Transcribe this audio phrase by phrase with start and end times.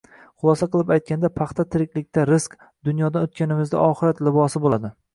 [0.43, 2.57] Xulosa qilib aytganda, paxta tiriklikda rizq,
[2.91, 4.97] dunyodan o‘tganimizda oxirat libosi bo‘ladi